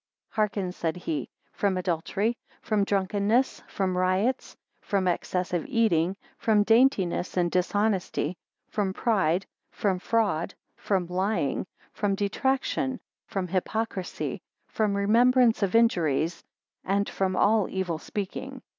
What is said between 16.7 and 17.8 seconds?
and from all